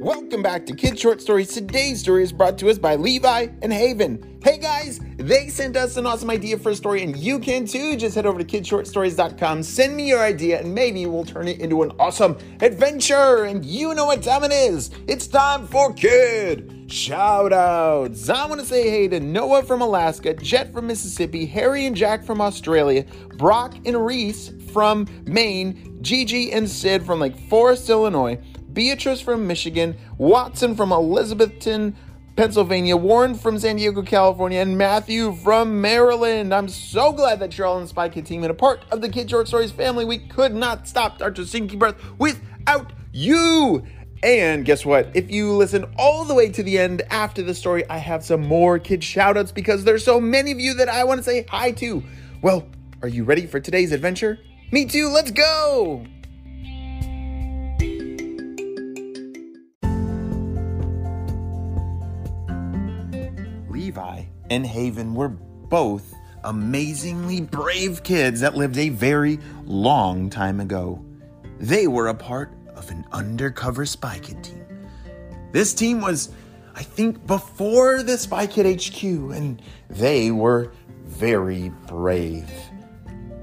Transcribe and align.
Welcome 0.00 0.44
back 0.44 0.64
to 0.66 0.76
Kid 0.76 0.96
Short 0.96 1.20
Stories. 1.20 1.52
Today's 1.52 1.98
story 1.98 2.22
is 2.22 2.32
brought 2.32 2.56
to 2.58 2.70
us 2.70 2.78
by 2.78 2.94
Levi 2.94 3.48
and 3.62 3.72
Haven. 3.72 4.38
Hey 4.44 4.56
guys, 4.56 5.00
they 5.16 5.48
sent 5.48 5.76
us 5.76 5.96
an 5.96 6.06
awesome 6.06 6.30
idea 6.30 6.56
for 6.56 6.70
a 6.70 6.74
story, 6.76 7.02
and 7.02 7.16
you 7.16 7.40
can 7.40 7.66
too. 7.66 7.96
Just 7.96 8.14
head 8.14 8.24
over 8.24 8.38
to 8.38 8.44
kidshortstories.com, 8.44 9.64
send 9.64 9.96
me 9.96 10.06
your 10.08 10.20
idea, 10.20 10.60
and 10.60 10.72
maybe 10.72 11.04
we'll 11.06 11.24
turn 11.24 11.48
it 11.48 11.58
into 11.60 11.82
an 11.82 11.90
awesome 11.98 12.38
adventure. 12.60 13.44
And 13.44 13.64
you 13.64 13.92
know 13.92 14.04
what 14.04 14.22
time 14.22 14.44
it 14.44 14.52
is. 14.52 14.92
It's 15.08 15.26
time 15.26 15.66
for 15.66 15.92
Kid 15.92 16.78
Shout 16.90 17.52
outs. 17.52 18.30
I 18.30 18.46
want 18.46 18.60
to 18.60 18.66
say 18.66 18.88
hey 18.88 19.08
to 19.08 19.20
Noah 19.20 19.62
from 19.64 19.82
Alaska, 19.82 20.32
Jet 20.32 20.72
from 20.72 20.86
Mississippi, 20.86 21.44
Harry 21.44 21.86
and 21.86 21.96
Jack 21.96 22.24
from 22.24 22.40
Australia, 22.40 23.04
Brock 23.36 23.74
and 23.84 24.06
Reese 24.06 24.52
from 24.72 25.06
Maine, 25.26 25.98
Gigi 26.00 26.52
and 26.52 26.70
Sid 26.70 27.04
from 27.04 27.20
Lake 27.20 27.36
Forest, 27.50 27.90
Illinois. 27.90 28.38
Beatrice 28.72 29.20
from 29.20 29.46
Michigan, 29.46 29.96
Watson 30.18 30.74
from 30.74 30.92
Elizabethtown, 30.92 31.94
Pennsylvania, 32.36 32.96
Warren 32.96 33.34
from 33.34 33.58
San 33.58 33.76
Diego, 33.76 34.02
California, 34.02 34.60
and 34.60 34.78
Matthew 34.78 35.34
from 35.34 35.80
Maryland. 35.80 36.54
I'm 36.54 36.68
so 36.68 37.12
glad 37.12 37.40
that 37.40 37.58
you're 37.58 37.66
all 37.66 37.80
in 37.80 37.86
Spy 37.88 38.08
team 38.08 38.44
and 38.44 38.50
a 38.50 38.54
part 38.54 38.84
of 38.92 39.00
the 39.00 39.08
Kid 39.08 39.28
Short 39.28 39.48
Stories 39.48 39.72
family. 39.72 40.04
We 40.04 40.18
could 40.18 40.54
not 40.54 40.86
stop 40.86 41.18
Dr. 41.18 41.44
Stinky 41.44 41.76
Breath 41.76 41.96
without 42.18 42.92
you. 43.12 43.84
And 44.22 44.64
guess 44.64 44.84
what? 44.84 45.10
If 45.14 45.30
you 45.30 45.52
listen 45.52 45.84
all 45.96 46.24
the 46.24 46.34
way 46.34 46.48
to 46.50 46.62
the 46.62 46.78
end 46.78 47.02
after 47.10 47.42
the 47.42 47.54
story, 47.54 47.88
I 47.88 47.98
have 47.98 48.24
some 48.24 48.42
more 48.42 48.78
kid 48.78 49.00
shoutouts 49.00 49.52
because 49.52 49.84
there's 49.84 50.04
so 50.04 50.20
many 50.20 50.52
of 50.52 50.60
you 50.60 50.74
that 50.74 50.88
I 50.88 51.04
want 51.04 51.18
to 51.18 51.24
say 51.24 51.44
hi 51.48 51.72
to. 51.72 52.02
Well, 52.42 52.68
are 53.02 53.08
you 53.08 53.24
ready 53.24 53.46
for 53.46 53.60
today's 53.60 53.92
adventure? 53.92 54.38
Me 54.70 54.84
too, 54.84 55.08
let's 55.08 55.30
go! 55.30 56.04
Levi 63.88 64.24
and 64.50 64.66
Haven 64.66 65.14
were 65.14 65.30
both 65.30 66.14
amazingly 66.44 67.40
brave 67.40 68.02
kids 68.02 68.42
that 68.42 68.54
lived 68.54 68.76
a 68.76 68.90
very 68.90 69.38
long 69.64 70.28
time 70.28 70.60
ago. 70.60 71.02
They 71.58 71.86
were 71.86 72.08
a 72.08 72.14
part 72.14 72.52
of 72.76 72.90
an 72.90 73.06
undercover 73.12 73.86
spy 73.86 74.18
kid 74.18 74.44
team. 74.44 74.62
This 75.52 75.72
team 75.72 76.02
was, 76.02 76.28
I 76.74 76.82
think, 76.82 77.26
before 77.26 78.02
the 78.02 78.18
Spy 78.18 78.46
Kid 78.46 78.66
HQ, 78.78 79.02
and 79.02 79.62
they 79.88 80.32
were 80.32 80.72
very 81.06 81.70
brave. 81.86 82.50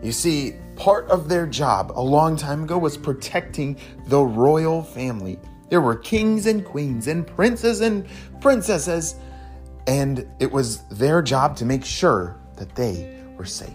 You 0.04 0.12
see, 0.12 0.54
part 0.76 1.10
of 1.10 1.28
their 1.28 1.48
job 1.48 1.92
a 1.96 2.02
long 2.02 2.38
time 2.38 2.66
ago 2.66 2.78
was 2.78 2.98
protecting 2.98 3.78
the 4.06 4.22
royal 4.24 4.84
family. 4.84 5.40
There 5.70 5.82
were 5.82 5.96
kings 5.96 6.46
and 6.46 6.64
queens 6.64 7.08
and 7.08 7.26
princes 7.26 7.82
and 7.82 8.06
princesses 8.40 9.16
and 9.88 10.28
it 10.40 10.52
was 10.52 10.80
their 10.90 11.22
job 11.22 11.56
to 11.58 11.66
make 11.66 11.86
sure 11.86 12.38
that 12.58 12.76
they 12.76 13.24
were 13.38 13.46
safe. 13.46 13.70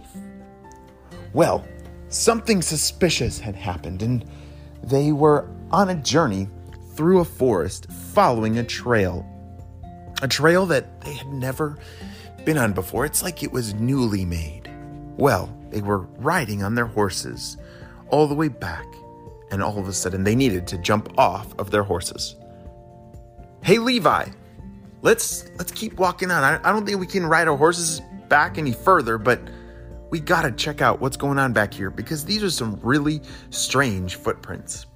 Well, 1.33 1.65
something 2.09 2.63
suspicious 2.63 3.39
had 3.39 3.55
happened, 3.55 4.03
and 4.03 4.25
they 4.83 5.13
were 5.13 5.49
on 5.71 5.91
a 5.91 5.95
journey 5.95 6.49
through 6.95 7.21
a 7.21 7.25
forest 7.25 7.91
following 7.91 8.59
a 8.59 8.65
trail. 8.65 9.27
A 10.23 10.29
trail 10.29 10.67
that 10.67 11.01
they 11.03 11.15
had 11.15 11.29
never 11.29 11.79
been 12.45 12.59
on 12.59 12.73
before. 12.73 13.05
It's 13.05 13.23
like 13.23 13.43
it 13.43 13.53
was 13.53 13.75
newly 13.75 14.25
made. 14.25 14.69
Well, 15.17 15.55
they 15.71 15.83
were 15.83 16.01
riding 16.19 16.63
on 16.63 16.75
their 16.75 16.87
horses 16.87 17.57
all 18.09 18.27
the 18.27 18.35
way 18.35 18.49
back, 18.49 18.87
and 19.51 19.63
all 19.63 19.79
of 19.79 19.89
a 19.89 19.93
sudden 19.93 20.25
they 20.25 20.35
needed 20.35 20.67
to 20.69 20.79
jump 20.79 21.17
off 21.17 21.57
of 21.59 21.71
their 21.71 21.85
horses. 21.85 22.35
Hey, 23.63 23.79
Levi, 23.79 24.27
let's 25.03 25.51
let's 25.57 25.73
keep 25.73 25.95
walking 25.95 26.31
on. 26.31 26.43
I, 26.43 26.61
I 26.69 26.73
don't 26.73 26.87
think 26.87 27.01
we 27.01 27.07
can 27.07 27.27
ride 27.27 27.49
our 27.49 27.57
horses 27.57 28.01
back 28.29 28.59
any 28.59 28.73
further, 28.73 29.19
but 29.19 29.41
we 30.11 30.21
gotta 30.21 30.51
check 30.53 30.81
out 30.81 31.01
what's 31.01 31.17
going 31.17 31.39
on 31.39 31.53
back 31.53 31.73
here 31.73 31.91
because 31.91 32.25
these 32.25 32.43
are 32.43 32.51
some 32.51 32.79
really 32.83 33.21
strange 33.51 34.17
footprints. 34.17 34.87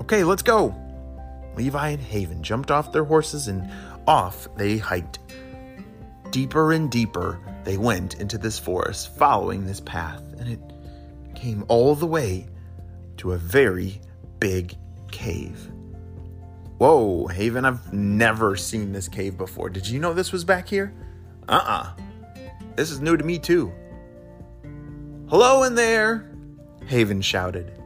Okay, 0.00 0.24
let's 0.24 0.42
go. 0.42 0.74
Levi 1.56 1.90
and 1.90 2.02
Haven 2.02 2.42
jumped 2.42 2.70
off 2.70 2.92
their 2.92 3.04
horses 3.04 3.48
and 3.48 3.70
off 4.06 4.48
they 4.56 4.78
hiked. 4.78 5.18
Deeper 6.30 6.72
and 6.72 6.90
deeper 6.90 7.38
they 7.64 7.76
went 7.76 8.14
into 8.20 8.38
this 8.38 8.58
forest, 8.58 9.16
following 9.16 9.66
this 9.66 9.80
path, 9.80 10.22
and 10.38 10.48
it 10.48 10.60
came 11.36 11.64
all 11.68 11.94
the 11.94 12.06
way 12.06 12.46
to 13.18 13.32
a 13.32 13.38
very 13.38 14.00
big 14.40 14.74
cave. 15.10 15.70
Whoa, 16.82 17.28
Haven, 17.28 17.64
I've 17.64 17.92
never 17.92 18.56
seen 18.56 18.90
this 18.90 19.06
cave 19.06 19.38
before. 19.38 19.70
Did 19.70 19.86
you 19.86 20.00
know 20.00 20.12
this 20.12 20.32
was 20.32 20.42
back 20.42 20.66
here? 20.66 20.92
Uh 21.48 21.52
uh-uh. 21.52 21.70
uh 21.70 22.42
This 22.74 22.90
is 22.90 22.98
new 23.00 23.16
to 23.16 23.22
me, 23.22 23.38
too. 23.38 23.72
Hello 25.28 25.62
in 25.62 25.76
there, 25.76 26.28
Haven 26.86 27.20
shouted, 27.22 27.80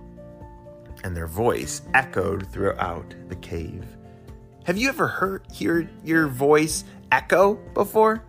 and 1.05 1.15
their 1.15 1.27
voice 1.27 1.83
echoed 1.93 2.51
throughout 2.51 3.15
the 3.29 3.37
cave. 3.37 3.85
Have 4.65 4.79
you 4.79 4.89
ever 4.89 5.09
heard 5.09 5.43
hear 5.53 5.91
your 6.03 6.27
voice 6.27 6.85
echo 7.13 7.57
before? 7.75 8.25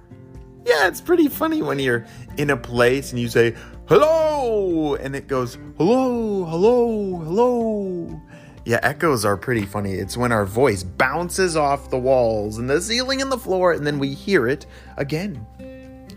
Yeah, 0.66 0.90
it's 0.90 1.00
pretty 1.00 1.30
funny 1.30 1.62
when 1.62 1.80
you're 1.80 2.06
in 2.36 2.50
a 2.50 2.58
place 2.58 3.12
and 3.12 3.22
you 3.22 3.30
say, 3.30 3.56
hello, 3.88 4.96
and 4.96 5.16
it 5.16 5.28
goes, 5.28 5.58
hello, 5.78 6.44
hello, 6.44 7.20
hello. 7.20 8.22
Yeah, 8.68 8.82
echoes 8.84 9.24
are 9.24 9.38
pretty 9.38 9.66
funny. 9.66 9.94
It's 9.94 10.18
when 10.18 10.34
our 10.34 10.44
voice 10.44 10.84
bounces 10.84 11.56
off 11.56 11.90
the 11.90 11.98
walls 11.98 12.58
and 12.58 12.70
the 12.70 12.82
ceiling 12.82 13.22
and 13.22 13.32
the 13.32 13.38
floor, 13.38 13.72
and 13.72 13.88
then 13.88 13.98
we 13.98 14.14
hear 14.14 14.46
it 14.46 14.66
again. 14.98 15.48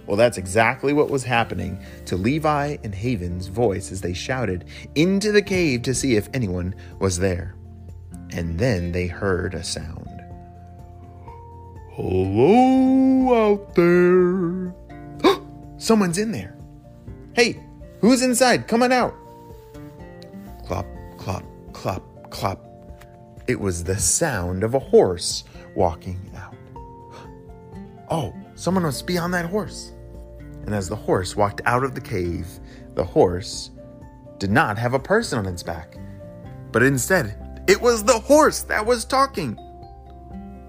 Well, 0.05 0.16
that's 0.16 0.37
exactly 0.37 0.93
what 0.93 1.10
was 1.10 1.22
happening 1.22 1.81
to 2.06 2.16
Levi 2.16 2.78
and 2.83 2.93
Haven's 2.93 3.47
voice 3.47 3.93
as 3.93 4.00
they 4.00 4.12
shouted 4.12 4.65
into 4.97 5.31
the 5.31 5.43
cave 5.43 5.83
to 5.83 5.94
see 5.94 6.16
if 6.16 6.28
anyone 6.34 6.75
was 6.99 7.21
there. 7.21 7.55
And 8.33 8.59
then 8.59 8.91
they 8.91 9.06
heard 9.06 9.55
a 9.55 9.62
sound. 9.62 10.09
Hello 11.93 13.53
out 13.53 13.77
there. 13.77 14.75
Someone's 15.78 16.19
in 16.19 16.33
there. 16.33 16.56
Hey, 17.34 17.62
who's 18.00 18.22
inside? 18.22 18.66
Come 18.66 18.83
on 18.83 18.91
out. 18.91 19.15
Clop, 20.66 20.87
clop, 21.16 21.44
clop 21.72 22.09
clop. 22.31 22.65
It 23.47 23.59
was 23.59 23.85
the 23.85 23.99
sound 23.99 24.65
of 24.65 24.75
a 24.75 24.79
horse 24.79 25.45
walking 25.75 26.31
out. 26.37 26.55
Oh, 28.11 28.35
someone 28.55 28.83
must 28.83 29.07
be 29.07 29.19
on 29.19 29.31
that 29.33 29.47
horse. 29.47 29.93
And 30.67 30.75
as 30.75 30.89
the 30.89 30.97
horse 30.97 31.37
walked 31.37 31.61
out 31.65 31.85
of 31.85 31.95
the 31.95 32.01
cave, 32.01 32.47
the 32.95 33.05
horse 33.05 33.71
did 34.39 34.51
not 34.51 34.79
have 34.79 34.95
a 34.95 34.99
person 34.99 35.39
on 35.39 35.47
its 35.47 35.63
back, 35.63 35.97
but 36.73 36.83
instead, 36.83 37.37
it 37.67 37.81
was 37.81 38.05
the 38.05 38.19
horse 38.19 38.63
that 38.63 38.85
was 38.85 39.05
talking. 39.05 39.55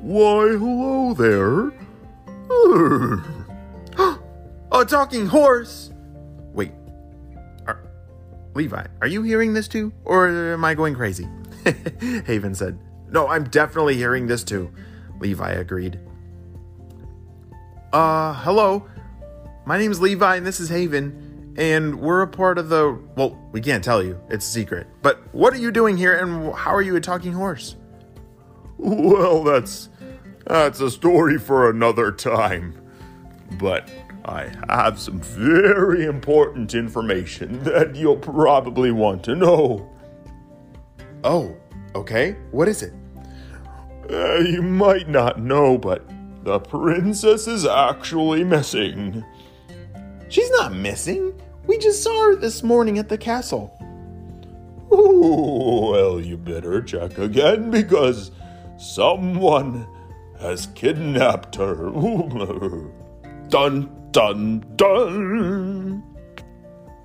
Why, 0.01 0.49
hello 0.49 1.13
there. 1.13 1.71
a 4.71 4.85
talking 4.85 5.25
horse. 5.25 5.91
Wait, 6.53 6.71
are, 7.67 7.83
Levi, 8.53 8.85
are 9.01 9.07
you 9.07 9.23
hearing 9.23 9.53
this 9.53 9.67
too? 9.67 9.91
Or 10.05 10.53
am 10.53 10.65
I 10.65 10.73
going 10.73 10.95
crazy? 10.95 11.27
Haven 12.25 12.55
said. 12.55 12.79
No, 13.09 13.27
I'm 13.27 13.45
definitely 13.45 13.95
hearing 13.95 14.27
this 14.27 14.43
too. 14.43 14.71
Levi 15.19 15.51
agreed. 15.51 15.99
Uh, 17.93 18.33
hello. 18.43 18.87
My 19.65 19.77
name's 19.77 20.01
Levi 20.01 20.37
and 20.37 20.45
this 20.45 20.59
is 20.59 20.69
Haven, 20.69 21.53
and 21.57 21.99
we're 21.99 22.21
a 22.21 22.27
part 22.27 22.57
of 22.57 22.69
the. 22.69 22.97
Well, 23.15 23.37
we 23.51 23.61
can't 23.61 23.83
tell 23.83 24.01
you, 24.01 24.19
it's 24.29 24.47
a 24.47 24.51
secret. 24.51 24.87
But 25.01 25.21
what 25.33 25.53
are 25.53 25.57
you 25.57 25.71
doing 25.71 25.97
here 25.97 26.13
and 26.13 26.53
how 26.55 26.73
are 26.73 26.81
you 26.81 26.95
a 26.95 27.01
talking 27.01 27.33
horse? 27.33 27.75
Well, 28.77 29.43
that's. 29.43 29.89
That's 30.47 30.79
a 30.81 30.89
story 30.89 31.37
for 31.37 31.69
another 31.69 32.11
time. 32.11 32.75
But 33.59 33.89
I 34.25 34.51
have 34.69 34.99
some 34.99 35.19
very 35.19 36.05
important 36.05 36.73
information 36.73 37.63
that 37.63 37.95
you'll 37.95 38.17
probably 38.17 38.91
want 38.91 39.23
to 39.25 39.35
know. 39.35 39.89
Oh, 41.23 41.55
okay. 41.95 42.35
What 42.51 42.67
is 42.67 42.81
it? 42.83 42.93
Uh, 44.09 44.39
you 44.39 44.61
might 44.61 45.07
not 45.07 45.39
know, 45.39 45.77
but 45.77 46.07
the 46.43 46.59
princess 46.59 47.47
is 47.47 47.65
actually 47.65 48.43
missing. 48.43 49.23
She's 50.29 50.49
not 50.51 50.73
missing. 50.73 51.39
We 51.67 51.77
just 51.77 52.03
saw 52.03 52.29
her 52.29 52.35
this 52.35 52.63
morning 52.63 52.97
at 52.97 53.09
the 53.09 53.17
castle. 53.17 53.77
Ooh, 54.91 55.91
well, 55.91 56.19
you 56.19 56.35
better 56.37 56.81
check 56.81 57.17
again 57.17 57.69
because 57.71 58.31
someone 58.77 59.87
has 60.39 60.67
kidnapped 60.67 61.55
her. 61.55 61.75
dun, 63.49 63.89
dun, 64.11 64.65
dun. 64.75 66.03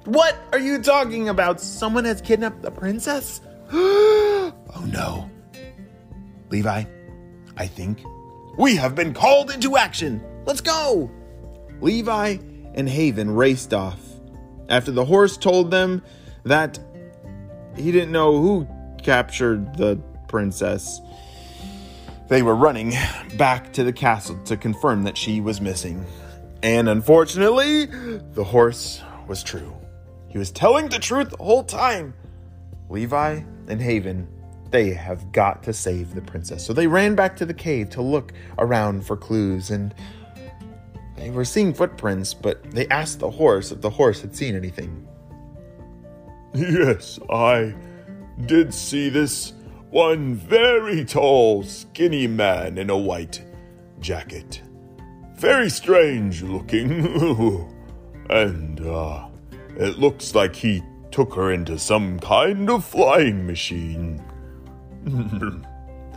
What 0.06 0.36
are 0.52 0.58
you 0.58 0.80
talking 0.80 1.28
about? 1.28 1.60
Someone 1.60 2.04
has 2.06 2.20
kidnapped 2.20 2.62
the 2.62 2.70
princess? 2.70 3.40
oh 3.72 4.84
no. 4.86 5.30
Levi, 6.50 6.84
I 7.56 7.66
think 7.66 8.02
we 8.56 8.76
have 8.76 8.94
been 8.94 9.12
called 9.12 9.50
into 9.50 9.76
action. 9.76 10.22
Let's 10.44 10.60
go! 10.60 11.10
Levi 11.80 12.38
and 12.74 12.88
Haven 12.88 13.30
raced 13.30 13.74
off. 13.74 14.00
After 14.68 14.90
the 14.90 15.04
horse 15.04 15.36
told 15.36 15.70
them 15.70 16.02
that 16.44 16.78
he 17.76 17.92
didn't 17.92 18.12
know 18.12 18.40
who 18.40 18.66
captured 19.02 19.76
the 19.76 19.96
princess, 20.28 21.00
they 22.28 22.42
were 22.42 22.56
running 22.56 22.94
back 23.36 23.72
to 23.74 23.84
the 23.84 23.92
castle 23.92 24.38
to 24.44 24.56
confirm 24.56 25.04
that 25.04 25.16
she 25.16 25.40
was 25.40 25.60
missing. 25.60 26.04
And 26.62 26.88
unfortunately, 26.88 27.86
the 27.86 28.44
horse 28.44 29.02
was 29.28 29.42
true. 29.42 29.74
He 30.28 30.38
was 30.38 30.50
telling 30.50 30.88
the 30.88 30.98
truth 30.98 31.30
the 31.30 31.42
whole 31.42 31.64
time. 31.64 32.14
Levi 32.88 33.42
and 33.68 33.80
Haven, 33.80 34.28
they 34.70 34.90
have 34.90 35.32
got 35.32 35.62
to 35.64 35.72
save 35.72 36.14
the 36.14 36.22
princess. 36.22 36.64
So 36.64 36.72
they 36.72 36.86
ran 36.86 37.14
back 37.14 37.36
to 37.36 37.46
the 37.46 37.54
cave 37.54 37.90
to 37.90 38.02
look 38.02 38.32
around 38.58 39.06
for 39.06 39.16
clues 39.16 39.70
and 39.70 39.94
they 41.16 41.30
were 41.30 41.44
seeing 41.44 41.72
footprints, 41.72 42.34
but 42.34 42.62
they 42.70 42.86
asked 42.88 43.20
the 43.20 43.30
horse 43.30 43.72
if 43.72 43.80
the 43.80 43.90
horse 43.90 44.20
had 44.20 44.34
seen 44.36 44.54
anything. 44.54 45.06
Yes, 46.54 47.18
I 47.30 47.74
did 48.44 48.72
see 48.72 49.08
this 49.08 49.52
one 49.90 50.34
very 50.34 51.04
tall, 51.04 51.62
skinny 51.62 52.26
man 52.26 52.76
in 52.76 52.90
a 52.90 52.96
white 52.96 53.42
jacket. 54.00 54.62
Very 55.36 55.70
strange 55.70 56.42
looking. 56.42 56.90
and, 58.30 58.80
uh, 58.80 59.28
it 59.76 59.98
looks 59.98 60.34
like 60.34 60.54
he 60.54 60.82
took 61.16 61.32
her 61.32 61.50
into 61.50 61.78
some 61.78 62.20
kind 62.20 62.68
of 62.68 62.84
flying 62.84 63.46
machine. 63.46 64.22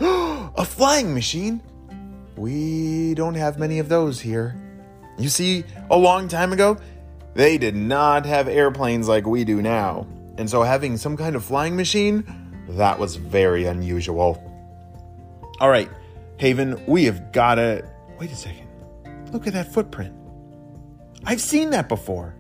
a 0.02 0.66
flying 0.66 1.14
machine? 1.14 1.62
We 2.36 3.14
don't 3.14 3.36
have 3.36 3.58
many 3.58 3.80
of 3.80 3.88
those 3.88 4.20
here. 4.20 4.62
You 5.18 5.30
see, 5.30 5.64
a 5.90 5.98
long 5.98 6.28
time 6.28 6.52
ago, 6.52 6.78
they 7.34 7.58
did 7.58 7.78
not 7.78 8.26
have 8.26 8.50
airplanes 8.50 9.08
like 9.08 9.26
we 9.26 9.46
do 9.46 9.62
now. 9.62 10.06
And 10.38 10.50
so 10.50 10.64
having 10.64 10.98
some 10.98 11.16
kind 11.16 11.38
of 11.38 11.46
flying 11.46 11.78
machine, 11.78 12.26
that 12.72 13.00
was 13.00 13.16
very 13.16 13.68
unusual. 13.68 14.44
All 15.62 15.70
right, 15.70 15.90
Haven, 16.36 16.78
we 16.88 17.06
have 17.06 17.32
got 17.32 17.56
to. 17.56 17.86
Wait 18.20 18.32
a 18.32 18.36
second. 18.36 18.68
Look 19.32 19.48
at 19.48 19.54
that 19.54 19.72
footprint. 19.72 20.14
I've 21.24 21.40
seen 21.40 21.70
that 21.70 21.88
before. 21.88 22.36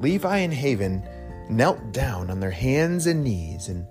Levi 0.00 0.38
and 0.38 0.52
Haven 0.52 1.02
knelt 1.48 1.92
down 1.92 2.30
on 2.30 2.40
their 2.40 2.50
hands 2.50 3.06
and 3.06 3.24
knees 3.24 3.68
and 3.68 3.86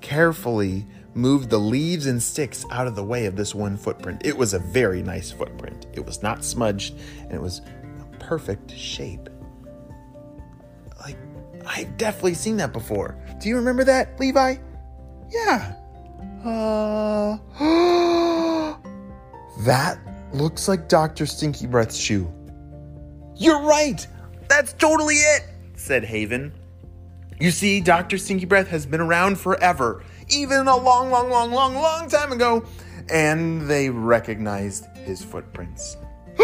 carefully 0.00 0.86
moved 1.14 1.50
the 1.50 1.58
leaves 1.58 2.06
and 2.06 2.22
sticks 2.22 2.64
out 2.70 2.86
of 2.86 2.96
the 2.96 3.04
way 3.04 3.26
of 3.26 3.36
this 3.36 3.54
one 3.54 3.76
footprint. 3.76 4.22
It 4.24 4.36
was 4.36 4.54
a 4.54 4.58
very 4.58 5.02
nice 5.02 5.30
footprint. 5.30 5.86
It 5.92 6.04
was 6.04 6.22
not 6.22 6.44
smudged 6.44 6.94
and 7.20 7.32
it 7.32 7.40
was 7.40 7.60
a 8.00 8.16
perfect 8.18 8.76
shape. 8.76 9.28
Like, 11.00 11.18
I've 11.66 11.96
definitely 11.96 12.34
seen 12.34 12.56
that 12.58 12.72
before. 12.72 13.18
Do 13.40 13.48
you 13.48 13.56
remember 13.56 13.84
that, 13.84 14.18
Levi? 14.18 14.56
Yeah. 15.30 15.74
Uh, 16.44 17.38
that 19.64 19.98
looks 20.32 20.66
like 20.68 20.88
Dr. 20.88 21.26
Stinky 21.26 21.66
Breath's 21.66 21.96
shoe. 21.96 22.32
You're 23.36 23.62
right. 23.62 24.06
That's 24.52 24.74
totally 24.74 25.14
it, 25.14 25.44
said 25.76 26.04
Haven. 26.04 26.52
You 27.40 27.50
see, 27.50 27.80
Dr. 27.80 28.18
Stinky 28.18 28.44
Breath 28.44 28.68
has 28.68 28.84
been 28.84 29.00
around 29.00 29.40
forever 29.40 30.04
even 30.28 30.68
a 30.68 30.76
long, 30.76 31.10
long, 31.10 31.30
long, 31.30 31.52
long, 31.52 31.74
long 31.74 32.06
time 32.06 32.32
ago, 32.32 32.62
and 33.08 33.62
they 33.62 33.88
recognized 33.88 34.84
his 35.06 35.24
footprints. 35.24 35.96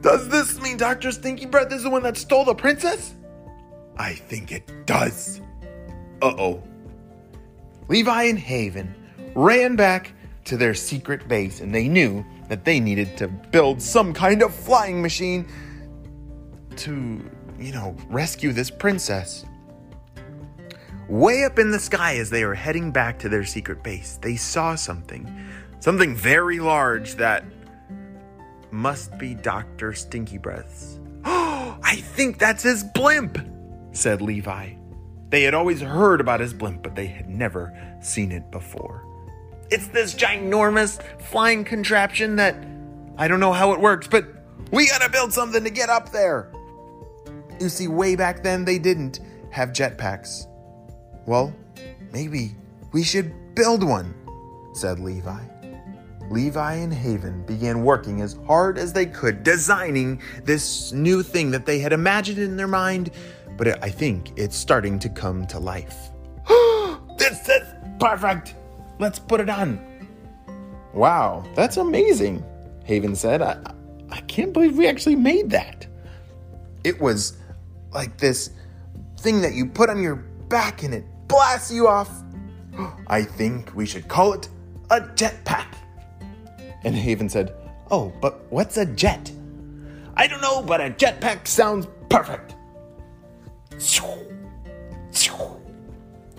does 0.00 0.26
this 0.30 0.58
mean 0.62 0.78
Dr. 0.78 1.12
Stinky 1.12 1.44
Breath 1.44 1.70
is 1.70 1.82
the 1.82 1.90
one 1.90 2.02
that 2.02 2.16
stole 2.16 2.46
the 2.46 2.54
princess? 2.54 3.14
I 3.98 4.14
think 4.14 4.50
it 4.50 4.86
does. 4.86 5.42
Uh 6.22 6.32
oh. 6.38 6.62
Levi 7.88 8.22
and 8.22 8.38
Haven 8.38 8.94
ran 9.34 9.76
back 9.76 10.14
to 10.46 10.56
their 10.56 10.72
secret 10.72 11.28
base, 11.28 11.60
and 11.60 11.74
they 11.74 11.88
knew 11.88 12.24
that 12.48 12.64
they 12.64 12.80
needed 12.80 13.18
to 13.18 13.28
build 13.28 13.82
some 13.82 14.14
kind 14.14 14.40
of 14.42 14.54
flying 14.54 15.02
machine 15.02 15.46
to, 16.78 17.30
you 17.58 17.72
know, 17.72 17.96
rescue 18.08 18.52
this 18.52 18.70
princess. 18.70 19.44
Way 21.08 21.44
up 21.44 21.58
in 21.58 21.70
the 21.70 21.78
sky, 21.78 22.16
as 22.16 22.30
they 22.30 22.44
were 22.44 22.54
heading 22.54 22.90
back 22.90 23.18
to 23.20 23.28
their 23.28 23.44
secret 23.44 23.82
base, 23.82 24.18
they 24.22 24.36
saw 24.36 24.74
something. 24.74 25.30
Something 25.80 26.14
very 26.14 26.60
large 26.60 27.16
that 27.16 27.44
must 28.70 29.18
be 29.18 29.34
Dr. 29.34 29.92
Stinky 29.92 30.38
Breath's. 30.38 30.98
Oh, 31.24 31.78
I 31.82 31.96
think 31.96 32.38
that's 32.38 32.62
his 32.62 32.82
blimp, 32.82 33.38
said 33.92 34.22
Levi. 34.22 34.74
They 35.28 35.42
had 35.42 35.54
always 35.54 35.80
heard 35.80 36.20
about 36.20 36.40
his 36.40 36.52
blimp, 36.52 36.82
but 36.82 36.94
they 36.94 37.06
had 37.06 37.28
never 37.28 37.72
seen 38.00 38.32
it 38.32 38.50
before. 38.50 39.06
It's 39.70 39.88
this 39.88 40.14
ginormous 40.14 41.02
flying 41.20 41.64
contraption 41.64 42.36
that 42.36 42.56
I 43.16 43.28
don't 43.28 43.40
know 43.40 43.52
how 43.52 43.72
it 43.72 43.80
works, 43.80 44.06
but 44.06 44.26
we 44.70 44.88
gotta 44.88 45.10
build 45.10 45.32
something 45.32 45.64
to 45.64 45.70
get 45.70 45.88
up 45.88 46.10
there. 46.10 46.50
You 47.62 47.68
see, 47.68 47.86
way 47.86 48.16
back 48.16 48.42
then, 48.42 48.64
they 48.64 48.76
didn't 48.76 49.20
have 49.50 49.68
jetpacks. 49.68 50.48
Well, 51.26 51.54
maybe 52.12 52.56
we 52.90 53.04
should 53.04 53.54
build 53.54 53.84
one, 53.84 54.12
said 54.74 54.98
Levi. 54.98 55.38
Levi 56.28 56.74
and 56.74 56.92
Haven 56.92 57.46
began 57.46 57.84
working 57.84 58.20
as 58.20 58.36
hard 58.48 58.78
as 58.78 58.92
they 58.92 59.06
could, 59.06 59.44
designing 59.44 60.20
this 60.42 60.90
new 60.90 61.22
thing 61.22 61.52
that 61.52 61.64
they 61.64 61.78
had 61.78 61.92
imagined 61.92 62.40
in 62.40 62.56
their 62.56 62.66
mind, 62.66 63.12
but 63.56 63.80
I 63.84 63.90
think 63.90 64.36
it's 64.36 64.56
starting 64.56 64.98
to 64.98 65.08
come 65.08 65.46
to 65.46 65.60
life. 65.60 66.10
this 67.16 67.48
is 67.48 67.62
perfect! 68.00 68.56
Let's 68.98 69.20
put 69.20 69.40
it 69.40 69.48
on. 69.48 69.80
Wow, 70.94 71.44
that's 71.54 71.76
amazing, 71.76 72.44
Haven 72.82 73.14
said. 73.14 73.40
I, 73.40 73.56
I 74.10 74.20
can't 74.22 74.52
believe 74.52 74.76
we 74.76 74.88
actually 74.88 75.14
made 75.14 75.50
that. 75.50 75.86
It 76.82 77.00
was 77.00 77.36
like 77.92 78.16
this 78.18 78.50
thing 79.18 79.40
that 79.42 79.54
you 79.54 79.66
put 79.66 79.90
on 79.90 80.02
your 80.02 80.16
back 80.16 80.82
and 80.82 80.94
it 80.94 81.04
blasts 81.28 81.72
you 81.72 81.88
off. 81.88 82.10
I 83.06 83.22
think 83.22 83.74
we 83.74 83.86
should 83.86 84.08
call 84.08 84.32
it 84.32 84.48
a 84.90 85.00
jetpack. 85.00 85.66
And 86.84 86.94
Haven 86.94 87.28
said, 87.28 87.54
Oh, 87.90 88.12
but 88.20 88.50
what's 88.50 88.76
a 88.76 88.86
jet? 88.86 89.30
I 90.14 90.26
don't 90.26 90.40
know, 90.40 90.62
but 90.62 90.80
a 90.80 90.90
jetpack 90.90 91.46
sounds 91.46 91.86
perfect. 92.08 92.54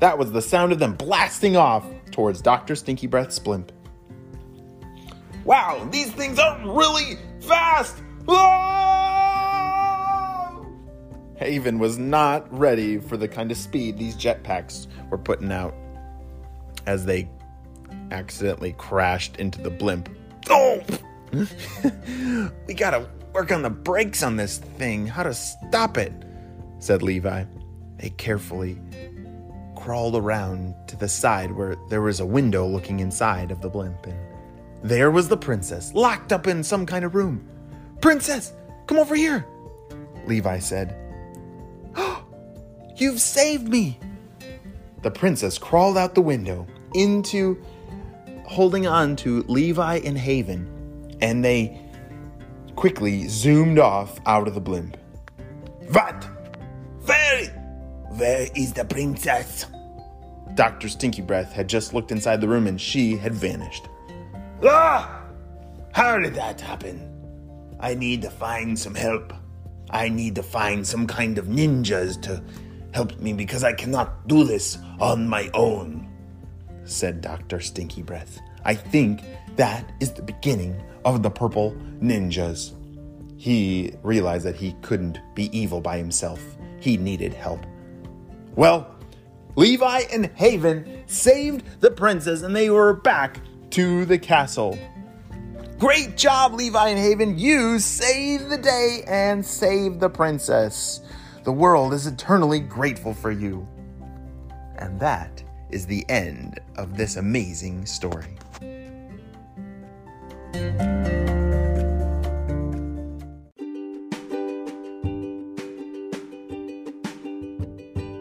That 0.04 0.18
was 0.18 0.34
the 0.34 0.42
sound 0.42 0.74
of 0.74 0.80
them 0.80 0.96
blasting 0.96 1.56
off 1.56 1.86
towards 2.12 2.42
Dr. 2.42 2.76
Stinky 2.76 3.08
Breath's 3.08 3.40
blimp. 3.40 3.72
Wow, 5.46 5.88
these 5.92 6.12
things 6.12 6.40
are 6.40 6.60
really 6.66 7.18
fast! 7.40 8.04
Ah! 8.28 8.93
Haven 11.44 11.78
was 11.78 11.98
not 11.98 12.52
ready 12.58 12.98
for 12.98 13.18
the 13.18 13.28
kind 13.28 13.52
of 13.52 13.58
speed 13.58 13.98
these 13.98 14.16
jetpacks 14.16 14.88
were 15.10 15.18
putting 15.18 15.52
out 15.52 15.76
as 16.86 17.06
they 17.06 17.30
accidentally 18.12 18.74
crashed 18.78 19.36
into 19.38 19.62
the 19.62 19.70
blimp. 19.70 20.10
Oh! 20.50 20.82
we 22.68 22.74
gotta 22.74 23.10
work 23.34 23.52
on 23.52 23.62
the 23.62 23.70
brakes 23.70 24.24
on 24.24 24.38
this 24.38 24.60
thing, 24.60 25.06
how 25.06 25.24
to 25.24 25.34
stop 25.34 25.98
it, 25.98 26.14
said 26.80 27.02
Levi. 27.02 27.44
They 27.98 28.10
carefully 28.12 28.80
crawled 29.76 30.16
around 30.16 30.76
to 30.88 30.96
the 30.96 31.10
side 31.10 31.52
where 31.52 31.76
there 31.90 32.02
was 32.02 32.20
a 32.20 32.26
window 32.26 32.66
looking 32.66 33.00
inside 33.00 33.52
of 33.52 33.62
the 33.62 33.70
blimp, 33.70 34.06
and 34.06 34.18
there 34.82 35.12
was 35.12 35.28
the 35.28 35.38
princess, 35.38 35.94
locked 35.94 36.32
up 36.32 36.48
in 36.48 36.64
some 36.64 36.86
kind 36.86 37.04
of 37.04 37.16
room. 37.16 37.46
Princess, 38.00 38.54
come 38.88 38.98
over 38.98 39.16
here, 39.16 39.46
Levi 40.26 40.60
said. 40.60 41.03
You've 42.96 43.20
saved 43.20 43.68
me! 43.68 44.00
The 45.02 45.12
princess 45.12 45.58
crawled 45.58 45.98
out 45.98 46.16
the 46.16 46.22
window 46.22 46.68
into 46.94 47.62
holding 48.46 48.86
on 48.88 49.16
to 49.18 49.44
Levi 49.48 49.98
and 49.98 50.18
Haven, 50.18 51.18
and 51.22 51.44
they 51.44 51.82
quickly 52.76 53.28
zoomed 53.28 53.80
off 53.80 54.20
out 54.26 54.48
of 54.48 54.54
the 54.54 54.62
blimp. 54.62 54.98
What? 55.90 56.24
Where? 57.06 57.46
Where 58.12 58.48
is 58.56 58.74
the 58.74 58.86
princess? 58.86 59.66
Dr. 60.54 60.88
Stinky 60.88 61.22
Breath 61.22 61.52
had 61.52 61.68
just 61.68 61.94
looked 61.94 62.12
inside 62.12 62.42
the 62.42 62.48
room 62.48 62.68
and 62.68 62.80
she 62.80 63.18
had 63.18 63.34
vanished. 63.34 63.88
Ah! 64.64 65.24
How 65.94 66.20
did 66.20 66.36
that 66.36 66.62
happen? 66.62 67.10
I 67.80 67.96
need 67.96 68.22
to 68.22 68.30
find 68.30 68.78
some 68.78 68.96
help. 68.96 69.34
I 69.90 70.10
need 70.10 70.36
to 70.36 70.44
find 70.44 70.86
some 70.86 71.06
kind 71.08 71.38
of 71.38 71.46
ninjas 71.48 72.22
to 72.24 72.42
help 72.94 73.20
me 73.20 73.34
because 73.34 73.64
I 73.64 73.74
cannot 73.74 74.28
do 74.28 74.44
this 74.44 74.78
on 75.00 75.28
my 75.28 75.50
own. 75.54 76.10
said 76.86 77.22
Dr. 77.22 77.60
Stinky 77.60 78.02
Breath. 78.02 78.40
I 78.66 78.76
think 78.76 79.22
that 79.56 79.92
is 80.00 80.12
the 80.12 80.22
beginning 80.22 80.82
of 81.06 81.24
the 81.24 81.30
purple 81.30 81.76
ninjas. 82.02 82.74
He 83.38 83.94
realized 84.04 84.46
that 84.46 84.56
he 84.56 84.74
couldn't 84.82 85.20
be 85.36 85.56
evil 85.58 85.82
by 85.82 85.98
himself. 85.98 86.42
He 86.80 86.98
needed 86.98 87.34
help. 87.34 87.66
Well, 88.56 88.96
Levi 89.56 90.04
and 90.12 90.26
Haven 90.36 91.04
saved 91.08 91.82
the 91.82 91.92
princess 91.92 92.42
and 92.42 92.56
they 92.56 92.70
were 92.70 92.94
back 92.94 93.40
to 93.72 94.06
the 94.06 94.18
castle. 94.18 94.78
Great 95.80 96.16
job, 96.16 96.54
Levi 96.54 96.90
and 96.90 97.00
Haven. 97.00 97.38
You 97.38 97.80
saved 97.80 98.50
the 98.50 98.58
day 98.58 99.04
and 99.08 99.46
saved 99.46 100.00
the 100.00 100.10
princess. 100.10 101.02
The 101.44 101.52
world 101.52 101.94
is 101.94 102.08
eternally 102.08 102.62
grateful 102.62 103.14
for 103.14 103.30
you. 103.30 103.68
And 104.78 104.98
that 105.02 105.44
is 105.72 105.86
the 105.86 106.06
end 106.08 106.58
of 106.78 106.96
this 106.96 107.18
amazing 107.18 107.86
story. 107.86 108.38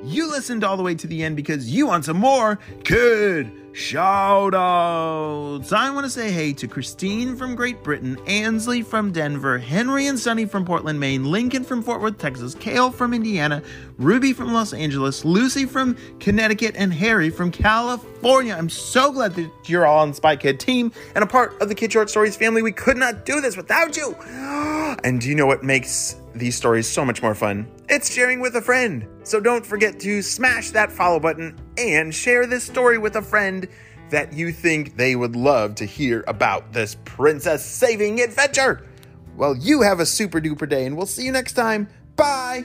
You 0.04 0.28
listened 0.28 0.64
all 0.64 0.76
the 0.76 0.82
way 0.82 0.96
to 0.96 1.06
the 1.06 1.22
end 1.22 1.36
because 1.36 1.70
you 1.70 1.86
want 1.86 2.04
some 2.04 2.16
more 2.16 2.58
kid 2.82 3.52
shout 3.72 4.54
outs. 4.54 5.72
I 5.72 5.90
want 5.90 6.04
to 6.04 6.10
say 6.10 6.30
hey 6.30 6.52
to 6.54 6.68
Christine 6.68 7.36
from 7.36 7.54
Great 7.54 7.82
Britain, 7.82 8.18
Ansley 8.26 8.82
from 8.82 9.12
Denver, 9.12 9.58
Henry 9.58 10.06
and 10.06 10.18
Sunny 10.18 10.44
from 10.44 10.64
Portland, 10.64 11.00
Maine, 11.00 11.24
Lincoln 11.24 11.64
from 11.64 11.82
Fort 11.82 12.00
Worth, 12.00 12.18
Texas, 12.18 12.54
Kale 12.54 12.90
from 12.90 13.14
Indiana, 13.14 13.62
Ruby 13.98 14.32
from 14.32 14.52
Los 14.52 14.72
Angeles, 14.72 15.24
Lucy 15.24 15.64
from 15.64 15.96
Connecticut, 16.20 16.74
and 16.76 16.92
Harry 16.92 17.30
from 17.30 17.50
California. 17.50 18.54
I'm 18.54 18.68
so 18.68 19.10
glad 19.12 19.34
that 19.34 19.50
you're 19.66 19.86
all 19.86 20.00
on 20.00 20.10
the 20.10 20.14
Spy 20.14 20.36
Kid 20.36 20.60
team 20.60 20.92
and 21.14 21.24
a 21.24 21.26
part 21.26 21.60
of 21.60 21.68
the 21.68 21.74
Kid 21.74 21.92
Short 21.92 22.10
Stories 22.10 22.36
family. 22.36 22.62
We 22.62 22.72
could 22.72 22.96
not 22.96 23.24
do 23.24 23.40
this 23.40 23.56
without 23.56 23.96
you. 23.96 24.16
And 25.04 25.22
do 25.22 25.28
you 25.28 25.34
know 25.34 25.46
what 25.46 25.62
makes 25.64 26.16
these 26.34 26.54
stories 26.54 26.86
so 26.86 27.02
much 27.02 27.22
more 27.22 27.34
fun? 27.34 27.66
It's 27.88 28.12
sharing 28.12 28.40
with 28.40 28.54
a 28.56 28.60
friend. 28.60 29.06
So 29.24 29.40
don't 29.40 29.64
forget 29.64 29.98
to 30.00 30.20
smash 30.20 30.70
that 30.72 30.92
follow 30.92 31.18
button 31.18 31.58
and 31.78 32.14
share 32.14 32.46
this 32.46 32.64
story 32.64 32.98
with 32.98 33.16
a 33.16 33.22
friend 33.22 33.68
that 34.10 34.32
you 34.32 34.52
think 34.52 34.96
they 34.96 35.16
would 35.16 35.34
love 35.34 35.74
to 35.76 35.84
hear 35.84 36.22
about 36.28 36.72
this 36.72 36.96
princess 37.04 37.64
saving 37.64 38.20
adventure. 38.20 38.86
Well, 39.36 39.56
you 39.56 39.82
have 39.82 40.00
a 40.00 40.06
super 40.06 40.40
duper 40.40 40.68
day, 40.68 40.84
and 40.84 40.96
we'll 40.96 41.06
see 41.06 41.24
you 41.24 41.32
next 41.32 41.54
time. 41.54 41.88
Bye. 42.16 42.64